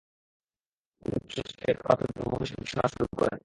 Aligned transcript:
তিনি 0.97 1.15
উচ্চ 1.17 1.33
চাপে 1.49 1.71
পদার্থের 1.79 2.09
ধর্ম 2.15 2.33
বিষয়ে 2.33 2.59
গবেষণা 2.59 2.85
শুরু 2.93 3.07
করেন। 3.19 3.37